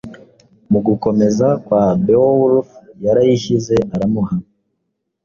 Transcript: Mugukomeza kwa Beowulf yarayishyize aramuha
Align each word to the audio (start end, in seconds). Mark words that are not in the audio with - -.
Mugukomeza 0.71 1.47
kwa 1.63 1.83
Beowulf 2.03 2.69
yarayishyize 3.05 3.75
aramuha 3.95 4.35